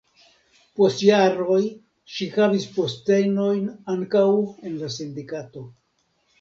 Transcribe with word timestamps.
Post 0.79 1.03
jaroj 1.07 1.57
ŝi 2.15 2.29
havis 2.39 2.67
postenojn 2.79 3.63
ankaŭ 3.97 4.27
en 4.43 4.83
la 4.83 4.93
sindikato. 4.99 5.67